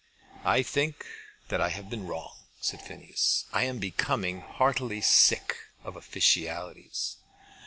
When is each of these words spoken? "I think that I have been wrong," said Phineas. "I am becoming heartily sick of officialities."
"I 0.45 0.63
think 0.63 1.05
that 1.49 1.61
I 1.61 1.69
have 1.69 1.87
been 1.91 2.07
wrong," 2.07 2.35
said 2.59 2.81
Phineas. 2.81 3.45
"I 3.53 3.65
am 3.65 3.77
becoming 3.77 4.41
heartily 4.41 4.99
sick 5.01 5.55
of 5.83 5.95
officialities." 5.95 7.17